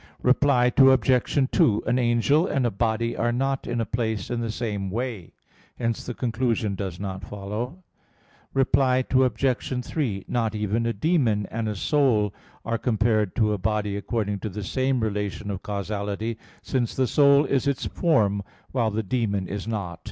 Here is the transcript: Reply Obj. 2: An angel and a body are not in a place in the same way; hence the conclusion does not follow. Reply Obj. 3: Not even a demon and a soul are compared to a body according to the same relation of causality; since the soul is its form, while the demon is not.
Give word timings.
Reply 0.23 0.71
Obj. 0.75 1.47
2: 1.51 1.83
An 1.85 1.99
angel 1.99 2.47
and 2.47 2.65
a 2.65 2.71
body 2.71 3.15
are 3.15 3.31
not 3.31 3.67
in 3.67 3.79
a 3.79 3.85
place 3.85 4.31
in 4.31 4.41
the 4.41 4.49
same 4.49 4.89
way; 4.89 5.33
hence 5.75 6.03
the 6.03 6.15
conclusion 6.15 6.73
does 6.73 6.99
not 6.99 7.23
follow. 7.23 7.83
Reply 8.51 9.05
Obj. 9.11 9.85
3: 9.85 10.25
Not 10.27 10.55
even 10.55 10.87
a 10.87 10.93
demon 10.93 11.45
and 11.51 11.69
a 11.69 11.75
soul 11.75 12.33
are 12.65 12.79
compared 12.79 13.35
to 13.35 13.53
a 13.53 13.59
body 13.59 13.95
according 13.95 14.39
to 14.39 14.49
the 14.49 14.63
same 14.63 15.01
relation 15.01 15.51
of 15.51 15.61
causality; 15.61 16.39
since 16.63 16.95
the 16.95 17.05
soul 17.05 17.45
is 17.45 17.67
its 17.67 17.85
form, 17.85 18.41
while 18.71 18.89
the 18.89 19.03
demon 19.03 19.47
is 19.47 19.67
not. 19.67 19.99